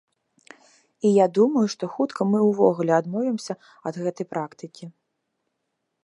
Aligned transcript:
І 1.09 1.09
я 1.15 1.25
думаю, 1.37 1.63
што 1.73 1.89
хутка 1.97 2.21
мы 2.31 2.39
ўвогуле 2.49 2.93
адмовімся 3.01 3.53
ад 3.91 3.95
гэтай 4.05 4.25
практыкі. 4.33 4.85